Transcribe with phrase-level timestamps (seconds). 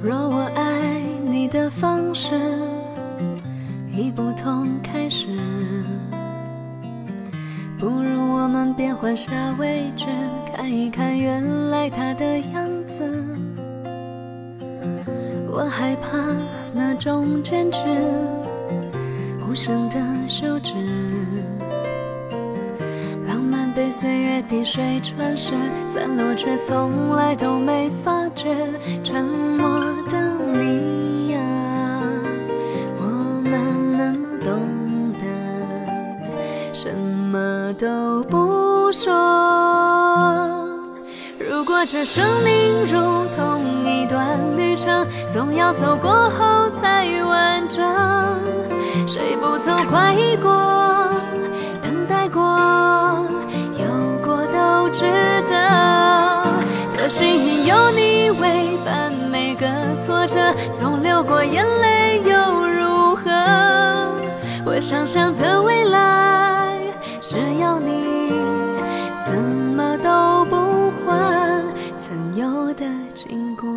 [0.00, 2.38] 若我爱你的方式
[3.92, 5.26] 已不同开始，
[7.76, 10.06] 不如我们变换下位置，
[10.54, 13.24] 看一看原来他的样子。
[15.50, 16.16] 我害怕
[16.72, 17.80] 那种坚持，
[19.50, 20.74] 无声的休止。
[23.90, 25.54] 岁月滴水穿石，
[25.88, 28.54] 散落却从来都没发觉。
[29.02, 29.68] 沉默
[30.08, 30.18] 的
[30.52, 31.40] 你呀，
[32.98, 33.06] 我
[33.42, 39.12] 们能懂得，什么都不说。
[41.50, 47.84] 如果这生命如同一段旅程，总要走过后才完整。
[49.06, 50.50] 谁不曾怀疑过，
[51.82, 52.42] 等待过，
[57.18, 59.66] 的幸有你为伴，每个
[59.96, 63.24] 挫折总流过眼泪又如何？
[64.64, 66.78] 我想象的未来
[67.20, 68.30] 是要你
[69.26, 71.64] 怎么都不换
[71.98, 73.68] 曾有的经过。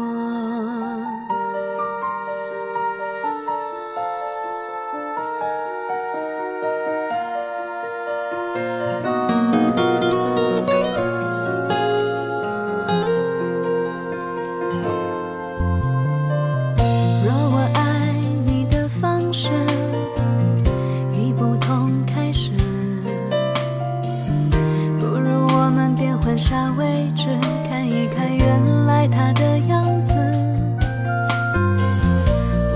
[26.24, 27.28] 换下位置，
[27.68, 30.14] 看一看原来他的样子。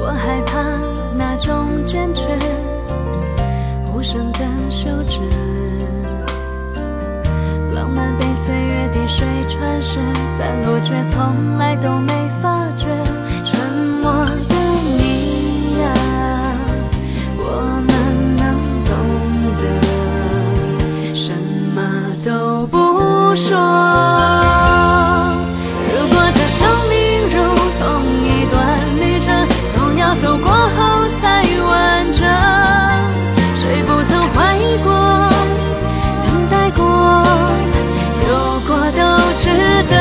[0.02, 0.62] 我害怕
[1.16, 2.24] 那种坚持，
[3.94, 5.19] 无声的休止。
[7.74, 10.00] 浪漫被岁月滴水穿石，
[10.36, 12.90] 散落却从来都没发觉。
[23.35, 23.57] 说
[25.91, 26.96] 如果这生命
[27.28, 27.35] 如
[27.79, 27.84] 同
[28.23, 32.24] 一段旅程总要走过后才完整
[33.57, 34.90] 谁不曾怀疑过
[36.24, 36.85] 等待过
[38.25, 39.00] 有过都
[39.35, 39.50] 值
[39.90, 39.94] 得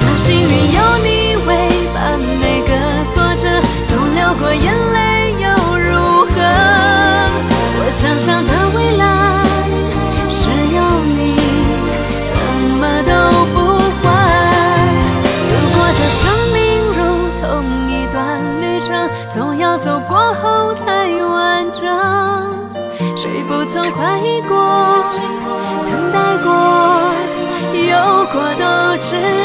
[0.00, 1.50] 多幸运有你为
[1.92, 2.70] 伴每个
[3.12, 3.46] 挫折
[3.90, 6.34] 总流过眼泪又如何
[7.76, 8.42] 我想象
[20.20, 21.80] 过后才完整
[23.16, 24.54] 谁不曾怀疑过
[25.86, 26.52] 等待过
[27.72, 28.62] 有过都
[29.00, 29.39] 值